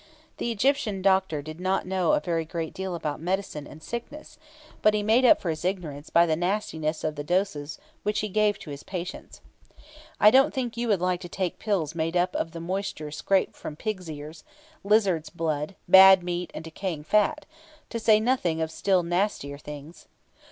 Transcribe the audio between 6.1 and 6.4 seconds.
the